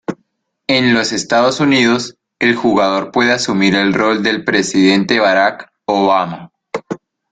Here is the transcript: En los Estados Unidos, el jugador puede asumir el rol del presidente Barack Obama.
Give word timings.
En 0.65 0.95
los 0.95 1.11
Estados 1.11 1.59
Unidos, 1.59 2.17
el 2.39 2.55
jugador 2.55 3.11
puede 3.11 3.33
asumir 3.33 3.75
el 3.75 3.93
rol 3.93 4.23
del 4.23 4.43
presidente 4.43 5.19
Barack 5.19 5.71
Obama. 5.85 6.51